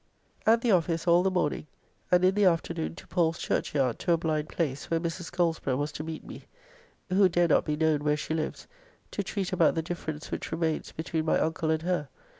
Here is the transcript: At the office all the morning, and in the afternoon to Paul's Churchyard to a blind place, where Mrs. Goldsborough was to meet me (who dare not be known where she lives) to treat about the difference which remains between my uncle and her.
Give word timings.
At 0.47 0.61
the 0.61 0.71
office 0.71 1.05
all 1.05 1.21
the 1.21 1.29
morning, 1.29 1.67
and 2.11 2.25
in 2.25 2.33
the 2.33 2.45
afternoon 2.45 2.95
to 2.95 3.05
Paul's 3.05 3.37
Churchyard 3.37 3.99
to 3.99 4.13
a 4.13 4.17
blind 4.17 4.49
place, 4.49 4.89
where 4.89 4.99
Mrs. 4.99 5.31
Goldsborough 5.31 5.77
was 5.77 5.91
to 5.91 6.03
meet 6.03 6.23
me 6.25 6.45
(who 7.09 7.29
dare 7.29 7.49
not 7.49 7.65
be 7.65 7.77
known 7.77 8.03
where 8.03 8.17
she 8.17 8.33
lives) 8.33 8.65
to 9.11 9.21
treat 9.21 9.53
about 9.53 9.75
the 9.75 9.83
difference 9.83 10.31
which 10.31 10.51
remains 10.51 10.91
between 10.91 11.25
my 11.25 11.37
uncle 11.37 11.69
and 11.69 11.83
her. 11.83 12.09